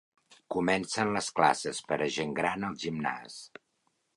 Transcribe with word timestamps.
Comencen 0.53 1.11
les 1.17 1.29
classes 1.41 1.81
per 1.91 1.99
a 2.07 2.07
gent 2.17 2.33
gran 2.43 2.67
al 2.71 2.81
gimnàs. 2.87 3.37